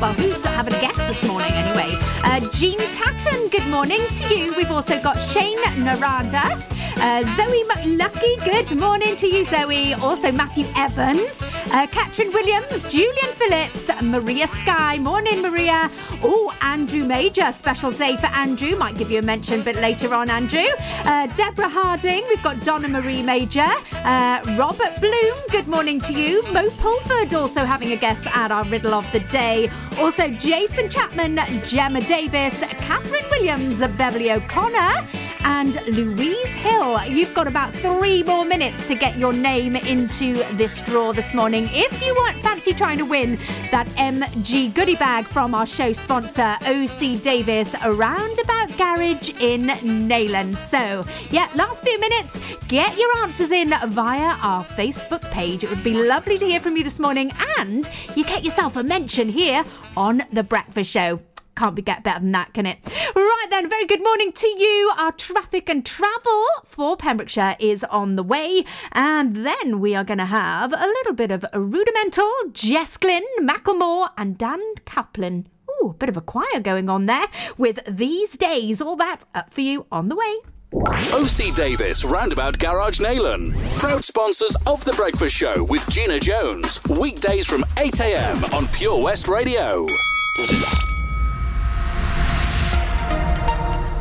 Well, 0.00 0.12
who's 0.14 0.44
having 0.44 0.74
a 0.74 0.80
guest 0.80 0.98
this 1.06 1.26
morning 1.28 1.52
anyway? 1.52 1.96
Uh, 2.24 2.40
Jean 2.50 2.80
Tatton, 2.80 3.48
good 3.50 3.66
morning 3.68 4.00
to 4.16 4.34
you. 4.36 4.52
We've 4.56 4.72
also 4.72 5.00
got 5.00 5.20
Shane 5.20 5.58
Naranda. 5.58 6.75
Uh, 6.98 7.22
Zoe 7.36 7.62
McLucky, 7.64 8.42
good 8.44 8.78
morning 8.78 9.16
to 9.16 9.28
you, 9.28 9.44
Zoe. 9.44 9.92
Also, 9.94 10.32
Matthew 10.32 10.64
Evans, 10.76 11.42
uh, 11.70 11.86
Catherine 11.88 12.32
Williams, 12.32 12.90
Julian 12.90 13.32
Phillips, 13.34 13.90
Maria 14.02 14.46
Sky. 14.46 14.96
Morning, 14.98 15.42
Maria. 15.42 15.90
Oh, 16.22 16.56
Andrew 16.62 17.04
Major, 17.04 17.52
special 17.52 17.90
day 17.90 18.16
for 18.16 18.28
Andrew. 18.28 18.76
Might 18.76 18.96
give 18.96 19.10
you 19.10 19.18
a 19.18 19.22
mention 19.22 19.60
a 19.60 19.62
bit 19.62 19.76
later 19.76 20.14
on, 20.14 20.30
Andrew. 20.30 20.66
Uh, 21.04 21.26
Deborah 21.36 21.68
Harding, 21.68 22.24
we've 22.30 22.42
got 22.42 22.60
Donna 22.64 22.88
Marie 22.88 23.22
Major. 23.22 23.68
Uh, 23.92 24.40
Robert 24.58 24.98
Bloom, 24.98 25.36
good 25.50 25.68
morning 25.68 26.00
to 26.00 26.14
you. 26.14 26.42
Mo 26.52 26.70
Pulford 26.78 27.34
also 27.34 27.64
having 27.64 27.92
a 27.92 27.96
guest 27.96 28.26
at 28.28 28.50
our 28.50 28.64
riddle 28.64 28.94
of 28.94 29.10
the 29.12 29.20
day. 29.20 29.68
Also, 29.98 30.28
Jason 30.30 30.88
Chapman, 30.88 31.40
Gemma 31.62 32.00
Davis, 32.00 32.60
Catherine 32.60 33.28
Williams, 33.30 33.80
Beverly 33.98 34.32
O'Connor 34.32 35.06
and 35.46 35.80
Louise 35.86 36.54
Hill. 36.54 36.98
You've 37.06 37.32
got 37.32 37.46
about 37.46 37.72
three 37.74 38.24
more 38.24 38.44
minutes 38.44 38.86
to 38.86 38.96
get 38.96 39.16
your 39.16 39.32
name 39.32 39.76
into 39.76 40.34
this 40.56 40.80
draw 40.80 41.12
this 41.12 41.34
morning. 41.34 41.68
If 41.70 42.02
you 42.04 42.14
want 42.14 42.36
fancy 42.42 42.74
trying 42.74 42.98
to 42.98 43.04
win 43.04 43.38
that 43.70 43.86
MG 43.96 44.74
goodie 44.74 44.96
bag 44.96 45.24
from 45.24 45.54
our 45.54 45.64
show 45.64 45.92
sponsor, 45.92 46.56
OC 46.66 47.22
Davis, 47.22 47.74
Roundabout 47.86 48.76
Garage 48.76 49.30
in 49.40 49.62
Neyland. 50.08 50.56
So, 50.56 51.06
yeah, 51.30 51.48
last 51.54 51.82
few 51.84 51.98
minutes, 52.00 52.40
get 52.66 52.98
your 52.98 53.16
answers 53.18 53.52
in 53.52 53.72
via 53.86 54.34
our 54.42 54.64
Facebook 54.64 55.22
page. 55.30 55.62
It 55.62 55.70
would 55.70 55.84
be 55.84 55.94
lovely 55.94 56.38
to 56.38 56.46
hear 56.46 56.58
from 56.58 56.76
you 56.76 56.82
this 56.82 56.98
morning, 56.98 57.30
and 57.58 57.88
you 58.16 58.24
get 58.24 58.44
yourself 58.44 58.76
a 58.76 58.82
mention 58.82 59.28
here 59.28 59.64
on 59.96 60.22
The 60.32 60.42
Breakfast 60.42 60.90
Show. 60.90 61.20
Can't 61.56 61.74
be 61.74 61.80
get 61.80 62.02
better 62.02 62.20
than 62.20 62.32
that, 62.32 62.52
can 62.52 62.66
it? 62.66 62.78
Right 63.14 63.46
then, 63.48 63.70
very 63.70 63.86
good 63.86 64.02
morning 64.02 64.30
to 64.30 64.46
you. 64.46 64.92
Our 64.98 65.12
traffic 65.12 65.70
and 65.70 65.86
travel 65.86 66.44
for 66.64 66.98
Pembrokeshire 66.98 67.56
is 67.58 67.82
on 67.84 68.16
the 68.16 68.22
way, 68.22 68.64
and 68.92 69.34
then 69.36 69.80
we 69.80 69.94
are 69.94 70.04
going 70.04 70.18
to 70.18 70.26
have 70.26 70.72
a 70.74 70.86
little 70.86 71.14
bit 71.14 71.30
of 71.30 71.46
Rudimental 71.54 72.30
Jess 72.52 72.98
Glynne, 72.98 73.22
Macklemore, 73.40 74.10
and 74.18 74.36
Dan 74.36 74.60
Caplen. 74.84 75.46
Ooh, 75.82 75.88
a 75.88 75.94
bit 75.94 76.10
of 76.10 76.18
a 76.18 76.20
choir 76.20 76.60
going 76.62 76.90
on 76.90 77.06
there 77.06 77.26
with 77.56 77.80
these 77.88 78.36
days. 78.36 78.82
All 78.82 78.96
that 78.96 79.24
up 79.34 79.54
for 79.54 79.62
you 79.62 79.86
on 79.90 80.10
the 80.10 80.16
way. 80.16 80.36
OC 80.74 81.54
Davis 81.54 82.04
Roundabout 82.04 82.58
Garage 82.58 83.00
Neyland. 83.00 83.56
Proud 83.78 84.04
sponsors 84.04 84.56
of 84.66 84.84
The 84.84 84.92
Breakfast 84.92 85.34
Show 85.34 85.64
with 85.64 85.88
Gina 85.88 86.20
Jones. 86.20 86.82
Weekdays 86.84 87.46
from 87.46 87.62
8am 87.76 88.52
on 88.52 88.68
Pure 88.68 89.02
West 89.02 89.28
Radio. 89.28 89.86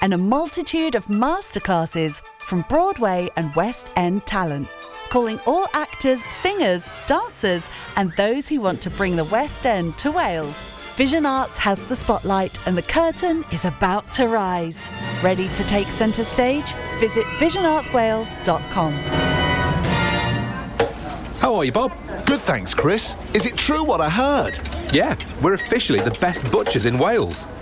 and 0.00 0.14
a 0.14 0.18
multitude 0.18 0.94
of 0.94 1.06
masterclasses 1.06 2.22
from 2.38 2.64
Broadway 2.68 3.30
and 3.36 3.54
West 3.54 3.92
End 3.96 4.26
talent. 4.26 4.68
Calling 5.08 5.40
all 5.46 5.66
actors, 5.72 6.22
singers, 6.24 6.88
dancers, 7.06 7.68
and 7.96 8.12
those 8.16 8.48
who 8.48 8.60
want 8.60 8.82
to 8.82 8.90
bring 8.90 9.16
the 9.16 9.24
West 9.24 9.66
End 9.66 9.96
to 9.98 10.10
Wales. 10.10 10.56
Vision 10.96 11.24
Arts 11.24 11.56
has 11.58 11.84
the 11.84 11.94
spotlight 11.94 12.58
and 12.66 12.76
the 12.76 12.82
curtain 12.82 13.44
is 13.52 13.64
about 13.64 14.10
to 14.12 14.26
rise. 14.26 14.88
Ready 15.22 15.48
to 15.50 15.64
take 15.64 15.86
centre 15.86 16.24
stage? 16.24 16.72
Visit 16.98 17.24
visionartswales.com. 17.38 18.92
How 21.38 21.54
are 21.54 21.64
you, 21.64 21.70
Bob? 21.70 21.92
Good, 22.26 22.40
thanks, 22.40 22.74
Chris. 22.74 23.14
Is 23.32 23.46
it 23.46 23.56
true 23.56 23.84
what 23.84 24.00
I 24.00 24.10
heard? 24.10 24.58
Yeah, 24.92 25.14
we're 25.40 25.54
officially 25.54 26.00
the 26.00 26.10
best 26.20 26.50
butchers 26.50 26.84
in 26.84 26.98
Wales. 26.98 27.46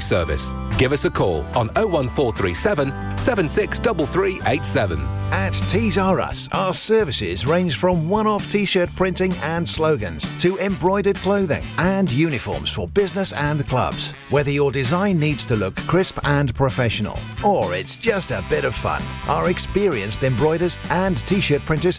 service. 0.00 0.54
Give 0.78 0.92
us 0.92 1.04
a 1.04 1.10
call 1.10 1.42
on 1.56 1.68
01437 1.74 2.88
763387. 3.18 5.00
At 5.32 5.52
Tees 5.52 5.96
R 5.96 6.20
Us, 6.20 6.48
our 6.52 6.74
services 6.74 7.46
range 7.46 7.76
from 7.76 8.08
one 8.08 8.26
off 8.26 8.50
t 8.50 8.64
shirt 8.64 8.94
printing 8.96 9.32
and 9.42 9.66
slogans 9.66 10.28
to 10.42 10.58
embroidered 10.58 11.16
clothing 11.16 11.64
and 11.78 12.10
uniforms 12.12 12.70
for 12.70 12.86
business 12.88 13.32
and 13.32 13.66
clubs. 13.66 14.10
Whether 14.30 14.50
your 14.50 14.70
design 14.70 15.18
needs 15.18 15.46
to 15.46 15.56
look 15.56 15.74
crisp 15.76 16.18
and 16.24 16.54
professional 16.54 17.18
or 17.44 17.74
it's 17.74 17.96
just 17.96 18.30
a 18.30 18.44
bit 18.50 18.64
of 18.64 18.74
fun, 18.74 19.02
our 19.28 19.48
experienced 19.48 20.22
embroiders 20.22 20.76
and 20.90 21.16
t 21.26 21.40
shirt 21.40 21.62
printers 21.62 21.98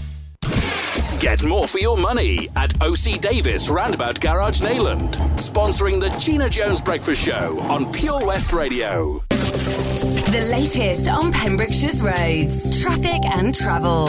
Get 1.21 1.43
more 1.43 1.67
for 1.67 1.77
your 1.77 1.97
money 1.97 2.49
at 2.55 2.73
OC 2.81 3.21
Davis 3.21 3.69
Roundabout 3.69 4.19
Garage 4.19 4.59
Neyland, 4.59 5.13
sponsoring 5.37 5.99
the 5.99 6.09
Gina 6.17 6.49
Jones 6.49 6.81
Breakfast 6.81 7.23
Show 7.23 7.59
on 7.59 7.91
Pure 7.93 8.25
West 8.25 8.53
Radio. 8.53 9.21
The 10.31 10.47
latest 10.49 11.09
on 11.09 11.33
Pembrokeshire's 11.33 12.01
roads, 12.01 12.81
traffic 12.81 13.25
and 13.25 13.53
travel. 13.53 14.07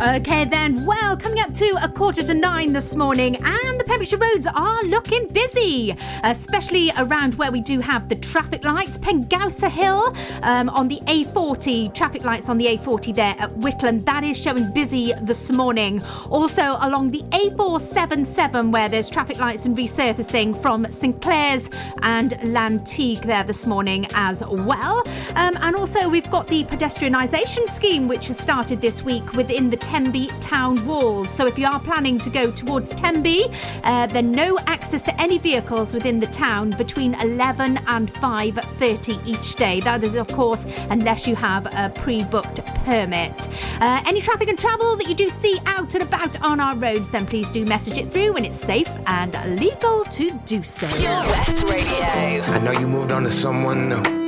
Okay, 0.00 0.44
then. 0.44 0.86
Well, 0.86 1.16
coming 1.16 1.40
up 1.40 1.52
to 1.54 1.76
a 1.82 1.88
quarter 1.88 2.22
to 2.22 2.34
nine 2.34 2.72
this 2.72 2.94
morning, 2.94 3.34
and 3.34 3.80
the 3.80 3.84
Pembrokeshire 3.84 4.20
roads 4.20 4.46
are 4.46 4.84
looking 4.84 5.26
busy, 5.32 5.96
especially 6.22 6.92
around 6.96 7.34
where 7.34 7.50
we 7.50 7.60
do 7.60 7.80
have 7.80 8.08
the 8.08 8.14
traffic 8.14 8.62
lights. 8.62 8.96
Pengawse 8.98 9.68
Hill 9.68 10.14
um, 10.44 10.68
on 10.68 10.86
the 10.86 11.00
A40, 11.06 11.92
traffic 11.92 12.22
lights 12.24 12.48
on 12.48 12.58
the 12.58 12.66
A40 12.66 13.12
there 13.12 13.34
at 13.40 13.50
Whitland. 13.50 14.04
That 14.04 14.22
is 14.22 14.40
showing 14.40 14.72
busy 14.72 15.12
this 15.22 15.50
morning. 15.50 16.00
Also, 16.30 16.76
along 16.82 17.10
the 17.10 17.22
A477, 17.30 18.70
where 18.70 18.88
there's 18.88 19.10
traffic 19.10 19.40
lights 19.40 19.66
and 19.66 19.76
resurfacing 19.76 20.56
from 20.62 20.86
St 20.86 21.20
Clears 21.20 21.68
and 22.02 22.30
Llanteg 22.42 23.24
there 23.24 23.42
this 23.42 23.66
morning 23.66 24.06
as 24.14 24.44
well. 24.48 25.02
Um, 25.34 25.47
and 25.56 25.76
also, 25.76 26.08
we've 26.08 26.30
got 26.30 26.46
the 26.46 26.64
pedestrianisation 26.64 27.66
scheme, 27.66 28.08
which 28.08 28.28
has 28.28 28.38
started 28.38 28.80
this 28.80 29.02
week 29.02 29.32
within 29.32 29.68
the 29.68 29.76
Tenby 29.76 30.28
town 30.40 30.84
walls. 30.86 31.28
So, 31.30 31.46
if 31.46 31.58
you 31.58 31.66
are 31.66 31.80
planning 31.80 32.18
to 32.18 32.30
go 32.30 32.50
towards 32.50 32.94
Tenby, 32.94 33.46
uh, 33.84 34.06
then 34.06 34.30
no 34.30 34.58
access 34.66 35.02
to 35.04 35.20
any 35.20 35.38
vehicles 35.38 35.94
within 35.94 36.20
the 36.20 36.26
town 36.26 36.70
between 36.70 37.14
11 37.14 37.78
and 37.86 38.12
5:30 38.12 39.18
each 39.26 39.54
day. 39.54 39.80
That 39.80 40.04
is, 40.04 40.14
of 40.14 40.28
course, 40.28 40.64
unless 40.90 41.26
you 41.26 41.34
have 41.36 41.66
a 41.66 41.90
pre-booked 41.90 42.64
permit. 42.84 43.48
Uh, 43.80 44.02
any 44.06 44.20
traffic 44.20 44.48
and 44.48 44.58
travel 44.58 44.96
that 44.96 45.08
you 45.08 45.14
do 45.14 45.30
see 45.30 45.58
out 45.66 45.94
and 45.94 46.04
about 46.04 46.40
on 46.42 46.60
our 46.60 46.76
roads, 46.76 47.10
then 47.10 47.26
please 47.26 47.48
do 47.48 47.64
message 47.64 47.98
it 47.98 48.10
through 48.10 48.32
when 48.32 48.44
it's 48.44 48.60
safe 48.60 48.90
and 49.06 49.34
legal 49.58 50.04
to 50.04 50.30
do 50.46 50.62
so. 50.62 50.86
Pure 50.98 51.32
West 51.32 51.64
Radio. 51.68 52.42
I 52.42 52.58
know 52.58 52.72
you 52.72 52.88
moved 52.88 53.12
on 53.12 53.22
to 53.24 53.30
someone 53.30 53.88
new. 53.88 54.27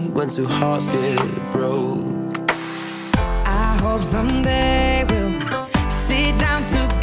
when 0.13 0.29
two 0.29 0.45
hearts 0.45 0.87
get 0.87 1.17
broke. 1.51 2.37
I 3.15 3.77
hope 3.81 4.03
someday 4.03 5.03
we'll 5.09 5.67
sit 5.89 6.37
down 6.39 6.63
together 6.63 7.00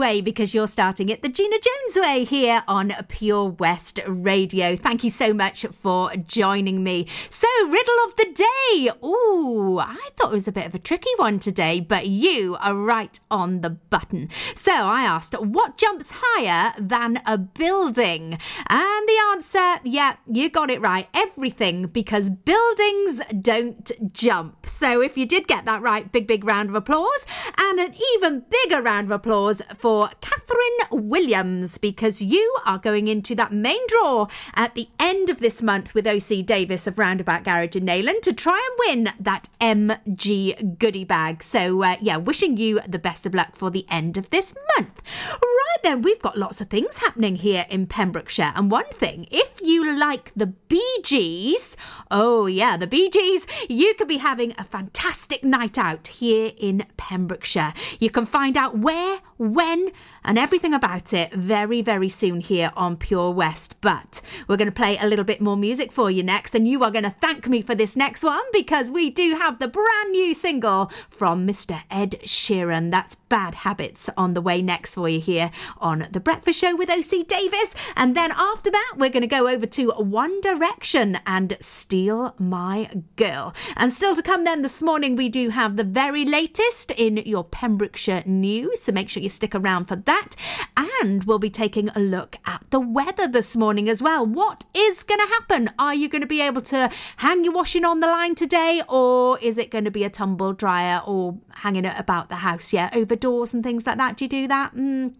way 0.00 0.22
because 0.22 0.54
you're 0.54 0.66
starting 0.66 1.10
it 1.10 1.20
the 1.22 1.28
Gina 1.28 1.56
Jones 1.56 2.06
way 2.06 2.24
here 2.24 2.64
on 2.66 2.92
Pure 3.20 3.50
West 3.58 4.00
Radio. 4.06 4.76
Thank 4.76 5.04
you 5.04 5.10
so 5.10 5.34
much 5.34 5.66
for 5.66 6.10
joining 6.26 6.82
me. 6.82 7.06
So, 7.28 7.46
riddle 7.68 8.04
of 8.06 8.16
the 8.16 8.32
day. 8.32 8.90
Ooh, 9.04 9.78
I 9.78 10.08
thought 10.16 10.30
it 10.30 10.32
was 10.32 10.48
a 10.48 10.52
bit 10.52 10.64
of 10.64 10.74
a 10.74 10.78
tricky 10.78 11.10
one 11.18 11.38
today, 11.38 11.80
but 11.80 12.06
you 12.06 12.56
are 12.60 12.74
right 12.74 13.20
on 13.30 13.60
the 13.60 13.68
button. 13.68 14.30
So, 14.54 14.72
I 14.72 15.02
asked, 15.02 15.38
what 15.38 15.76
jumps 15.76 16.12
higher 16.16 16.72
than 16.78 17.20
a 17.26 17.36
building? 17.36 18.38
And 18.70 19.08
the 19.08 19.18
answer, 19.32 19.80
yeah, 19.84 20.16
you 20.26 20.48
got 20.48 20.70
it 20.70 20.80
right. 20.80 21.06
Everything 21.12 21.88
because 21.88 22.30
buildings 22.30 23.20
don't 23.38 24.14
jump. 24.14 24.64
So, 24.64 25.02
if 25.02 25.18
you 25.18 25.26
did 25.26 25.46
get 25.46 25.66
that 25.66 25.82
right, 25.82 26.10
big, 26.10 26.26
big 26.26 26.42
round 26.42 26.70
of 26.70 26.74
applause. 26.74 27.26
And 27.58 27.78
an 27.80 27.94
even 28.14 28.46
bigger 28.48 28.80
round 28.80 29.08
of 29.08 29.10
applause 29.10 29.60
for 29.76 30.08
Catherine 30.22 31.06
Williams 31.06 31.76
because 31.76 32.22
you 32.22 32.56
are 32.64 32.78
going 32.78 33.09
into 33.10 33.34
that 33.34 33.52
main 33.52 33.86
draw 33.88 34.28
at 34.54 34.74
the 34.74 34.88
end 34.98 35.28
of 35.28 35.40
this 35.40 35.62
month 35.62 35.94
with 35.94 36.06
OC 36.06 36.46
Davis 36.46 36.86
of 36.86 36.98
Roundabout 36.98 37.44
Garage 37.44 37.76
in 37.76 37.84
Neyland 37.84 38.22
to 38.22 38.32
try 38.32 38.58
and 38.58 39.04
win 39.04 39.12
that 39.18 39.48
MG 39.60 40.78
goodie 40.78 41.04
bag. 41.04 41.42
So, 41.42 41.82
uh, 41.82 41.96
yeah, 42.00 42.16
wishing 42.16 42.56
you 42.56 42.80
the 42.88 42.98
best 42.98 43.26
of 43.26 43.34
luck 43.34 43.56
for 43.56 43.70
the 43.70 43.86
end 43.90 44.16
of 44.16 44.30
this 44.30 44.54
month. 44.76 45.02
Right 45.42 45.82
then, 45.82 46.02
we've 46.02 46.22
got 46.22 46.38
lots 46.38 46.60
of 46.60 46.68
things 46.68 46.98
happening 46.98 47.36
here 47.36 47.66
in 47.68 47.86
Pembrokeshire. 47.86 48.52
And 48.54 48.70
one 48.70 48.88
thing, 48.90 49.26
if 49.30 49.60
you 49.62 49.96
like 49.96 50.32
the 50.34 50.46
Bee 50.46 51.00
Gees, 51.02 51.76
oh 52.10 52.46
yeah, 52.46 52.76
the 52.76 52.86
Bee 52.86 53.10
Gees, 53.10 53.46
you 53.68 53.94
could 53.94 54.08
be 54.08 54.18
having 54.18 54.54
a 54.58 54.64
fantastic 54.64 55.42
night 55.44 55.78
out 55.78 56.06
here 56.08 56.52
in 56.56 56.86
Pembrokeshire. 56.96 57.74
You 57.98 58.10
can 58.10 58.26
find 58.26 58.56
out 58.56 58.78
where, 58.78 59.20
when, 59.40 59.90
and 60.22 60.38
everything 60.38 60.74
about 60.74 61.14
it 61.14 61.32
very, 61.32 61.80
very 61.80 62.10
soon 62.10 62.40
here 62.40 62.70
on 62.76 62.98
Pure 62.98 63.30
West. 63.32 63.74
But 63.80 64.20
we're 64.46 64.58
going 64.58 64.68
to 64.68 64.72
play 64.72 64.98
a 65.00 65.06
little 65.06 65.24
bit 65.24 65.40
more 65.40 65.56
music 65.56 65.90
for 65.90 66.10
you 66.10 66.22
next, 66.22 66.54
and 66.54 66.68
you 66.68 66.84
are 66.84 66.90
going 66.90 67.04
to 67.04 67.16
thank 67.20 67.48
me 67.48 67.62
for 67.62 67.74
this 67.74 67.96
next 67.96 68.22
one 68.22 68.42
because 68.52 68.90
we 68.90 69.08
do 69.08 69.34
have 69.36 69.58
the 69.58 69.66
brand 69.66 70.12
new 70.12 70.34
single 70.34 70.92
from 71.08 71.46
Mr. 71.46 71.82
Ed 71.90 72.20
Sheeran. 72.24 72.90
That's 72.90 73.14
Bad 73.14 73.54
Habits 73.54 74.10
on 74.14 74.34
the 74.34 74.42
way 74.42 74.60
next 74.60 74.94
for 74.94 75.08
you 75.08 75.20
here 75.20 75.50
on 75.78 76.06
The 76.10 76.20
Breakfast 76.20 76.60
Show 76.60 76.76
with 76.76 76.90
OC 76.90 77.26
Davis. 77.26 77.74
And 77.96 78.14
then 78.14 78.32
after 78.36 78.70
that, 78.70 78.94
we're 78.98 79.08
going 79.08 79.22
to 79.22 79.26
go 79.26 79.48
over 79.48 79.64
to 79.64 79.90
One 79.92 80.40
Direction 80.42 81.18
and 81.26 81.56
Steal 81.60 82.34
My 82.38 82.90
Girl. 83.16 83.54
And 83.76 83.90
still 83.90 84.14
to 84.14 84.22
come 84.22 84.44
then 84.44 84.60
this 84.60 84.82
morning, 84.82 85.16
we 85.16 85.30
do 85.30 85.48
have 85.48 85.76
the 85.76 85.84
very 85.84 86.26
latest 86.26 86.90
in 86.90 87.16
your 87.18 87.44
Pembrokeshire 87.44 88.24
news. 88.26 88.82
So 88.82 88.92
make 88.92 89.08
sure 89.08 89.22
you 89.22 89.29
stick 89.30 89.54
around 89.54 89.86
for 89.86 89.96
that. 89.96 90.36
And 90.76 91.24
we'll 91.24 91.38
be 91.38 91.50
taking 91.50 91.88
a 91.90 91.98
look 91.98 92.36
at 92.44 92.64
the 92.70 92.80
weather 92.80 93.26
this 93.26 93.56
morning 93.56 93.88
as 93.88 94.02
well. 94.02 94.26
What 94.26 94.64
is 94.74 95.02
going 95.02 95.20
to 95.20 95.26
happen? 95.26 95.70
Are 95.78 95.94
you 95.94 96.08
going 96.08 96.20
to 96.20 96.26
be 96.26 96.42
able 96.42 96.62
to 96.62 96.90
hang 97.18 97.44
your 97.44 97.54
washing 97.54 97.84
on 97.84 98.00
the 98.00 98.06
line 98.06 98.34
today, 98.34 98.82
or 98.88 99.38
is 99.38 99.56
it 99.56 99.70
going 99.70 99.84
to 99.84 99.90
be 99.90 100.04
a 100.04 100.10
tumble 100.10 100.52
dryer 100.52 101.00
or 101.06 101.38
hanging 101.50 101.84
it 101.84 101.94
about 101.96 102.28
the 102.28 102.36
house? 102.36 102.72
Yeah, 102.72 102.90
over 102.92 103.16
doors 103.16 103.54
and 103.54 103.64
things 103.64 103.86
like 103.86 103.96
that. 103.96 104.16
Do 104.16 104.24
you 104.24 104.28
do 104.28 104.48
that? 104.48 104.74
Mm, 104.74 105.14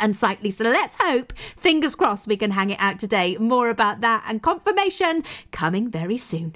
unsightly. 0.00 0.50
So 0.50 0.64
let's 0.64 0.96
hope, 1.00 1.32
fingers 1.56 1.94
crossed, 1.94 2.26
we 2.26 2.36
can 2.36 2.52
hang 2.52 2.70
it 2.70 2.80
out 2.80 2.98
today. 2.98 3.36
More 3.36 3.68
about 3.68 4.00
that 4.00 4.24
and 4.26 4.42
confirmation 4.42 5.24
coming 5.50 5.90
very 5.90 6.18
soon. 6.18 6.54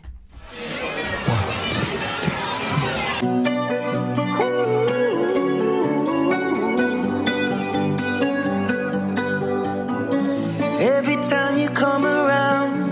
Every 10.79 11.17
time 11.23 11.57
you 11.57 11.71
come 11.71 12.05
around, 12.05 12.86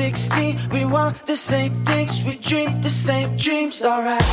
16. 0.00 0.56
We 0.72 0.86
want 0.86 1.26
the 1.26 1.36
same 1.36 1.72
things, 1.84 2.24
we 2.24 2.36
dream 2.36 2.80
the 2.80 2.88
same 2.88 3.36
dreams, 3.36 3.82
alright. 3.82 4.24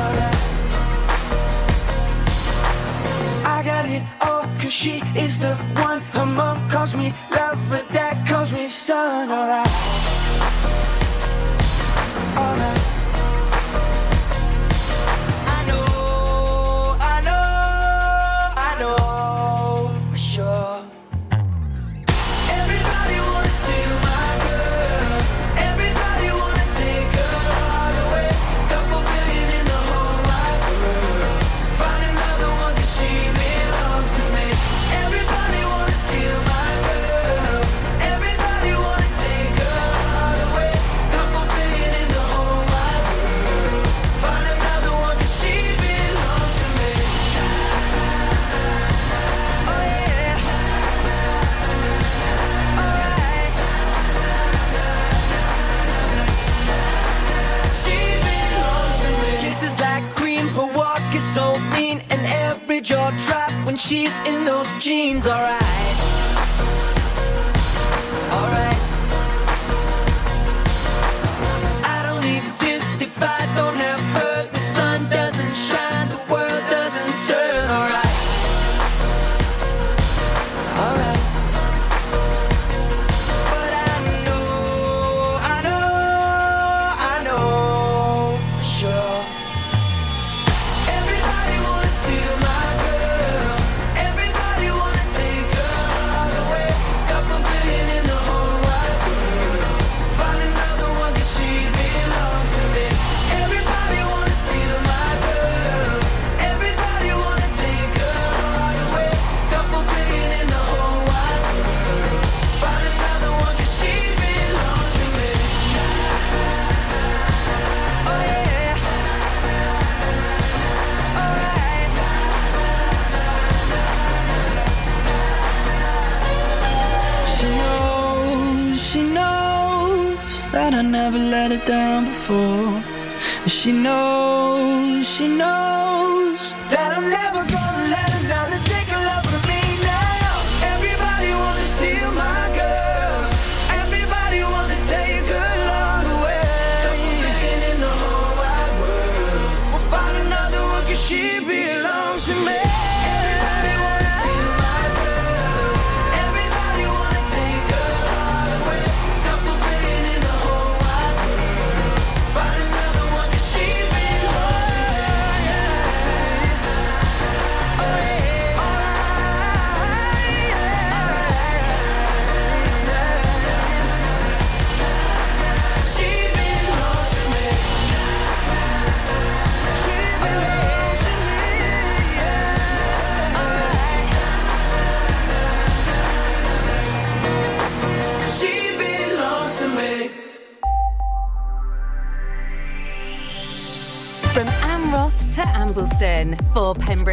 Alright. 0.00 0.38
I 3.54 3.62
got 3.64 3.86
it 3.86 4.04
all, 4.20 4.46
cause 4.60 4.72
she 4.72 5.02
is 5.16 5.36
the 5.40 5.56
one. 5.82 6.00
Her 6.14 6.26
mom 6.26 6.70
calls 6.70 6.94
me. 6.94 7.12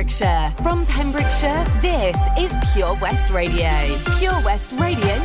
Pembrokeshire. 0.09 0.63
From 0.63 0.85
Pembrokeshire, 0.87 1.65
this 1.81 2.17
is 2.39 2.55
Pure 2.73 2.95
West 2.99 3.29
Radio. 3.29 3.69
Pure 4.17 4.41
West 4.43 4.71
Radio 4.73 5.15